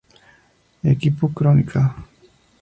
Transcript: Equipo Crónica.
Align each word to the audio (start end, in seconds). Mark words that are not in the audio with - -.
Equipo 0.93 1.29
Crónica. 1.37 1.81